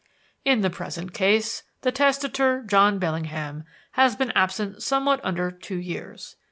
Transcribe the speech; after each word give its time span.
"In 0.43 0.61
the 0.61 0.71
present 0.71 1.13
case, 1.13 1.61
the 1.83 1.91
testator, 1.91 2.63
John 2.63 2.97
Bellingham, 2.97 3.65
has 3.91 4.15
been 4.15 4.31
absent 4.31 4.81
somewhat 4.81 5.21
under 5.23 5.51
two 5.51 5.77
years. 5.79 6.37